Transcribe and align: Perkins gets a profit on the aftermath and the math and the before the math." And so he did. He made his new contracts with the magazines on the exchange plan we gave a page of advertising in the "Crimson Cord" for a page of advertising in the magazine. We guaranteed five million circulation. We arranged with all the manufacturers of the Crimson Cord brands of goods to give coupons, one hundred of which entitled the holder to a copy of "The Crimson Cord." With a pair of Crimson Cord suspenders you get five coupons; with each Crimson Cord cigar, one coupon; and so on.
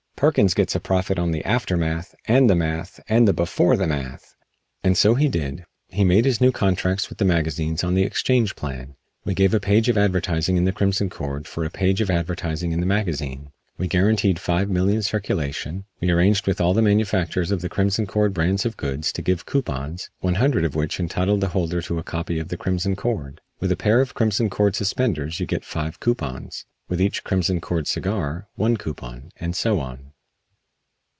Perkins 0.21 0.53
gets 0.53 0.75
a 0.75 0.79
profit 0.79 1.17
on 1.17 1.31
the 1.31 1.43
aftermath 1.45 2.13
and 2.27 2.47
the 2.47 2.53
math 2.53 2.99
and 3.09 3.27
the 3.27 3.33
before 3.33 3.75
the 3.75 3.87
math." 3.87 4.35
And 4.83 4.95
so 4.95 5.15
he 5.15 5.27
did. 5.27 5.65
He 5.87 6.03
made 6.03 6.25
his 6.25 6.39
new 6.39 6.51
contracts 6.51 7.09
with 7.09 7.17
the 7.17 7.25
magazines 7.25 7.83
on 7.83 7.95
the 7.95 8.03
exchange 8.03 8.55
plan 8.55 8.93
we 9.25 9.33
gave 9.33 9.51
a 9.55 9.59
page 9.59 9.89
of 9.89 9.97
advertising 9.97 10.57
in 10.57 10.63
the 10.63 10.71
"Crimson 10.71 11.09
Cord" 11.09 11.47
for 11.47 11.65
a 11.65 11.71
page 11.71 12.01
of 12.01 12.11
advertising 12.11 12.71
in 12.71 12.81
the 12.81 12.85
magazine. 12.85 13.49
We 13.79 13.87
guaranteed 13.87 14.37
five 14.37 14.69
million 14.69 15.01
circulation. 15.01 15.85
We 15.99 16.11
arranged 16.11 16.45
with 16.45 16.61
all 16.61 16.75
the 16.75 16.83
manufacturers 16.83 17.49
of 17.49 17.61
the 17.61 17.69
Crimson 17.69 18.05
Cord 18.05 18.31
brands 18.31 18.63
of 18.63 18.77
goods 18.77 19.11
to 19.13 19.23
give 19.23 19.47
coupons, 19.47 20.11
one 20.19 20.35
hundred 20.35 20.65
of 20.65 20.75
which 20.75 20.99
entitled 20.99 21.41
the 21.41 21.47
holder 21.47 21.81
to 21.81 21.97
a 21.97 22.03
copy 22.03 22.37
of 22.37 22.49
"The 22.49 22.57
Crimson 22.57 22.95
Cord." 22.95 23.41
With 23.59 23.71
a 23.71 23.75
pair 23.75 23.99
of 24.01 24.13
Crimson 24.13 24.51
Cord 24.51 24.75
suspenders 24.75 25.39
you 25.39 25.47
get 25.47 25.65
five 25.65 25.99
coupons; 25.99 26.65
with 26.87 27.01
each 27.01 27.23
Crimson 27.23 27.59
Cord 27.59 27.87
cigar, 27.87 28.45
one 28.53 28.77
coupon; 28.77 29.31
and 29.37 29.55
so 29.55 29.79
on. 29.79 30.09